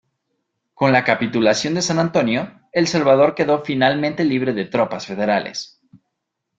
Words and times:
Con 0.73 0.93
la 0.93 1.03
capitulación 1.03 1.75
de 1.75 1.83
San 1.83 1.99
Antonio, 1.99 2.59
El 2.71 2.87
Salvador 2.87 3.35
quedó 3.35 3.63
finalmente 3.63 4.23
libre 4.25 4.51
de 4.53 4.65
tropas 4.65 5.05
federales. 5.05 5.79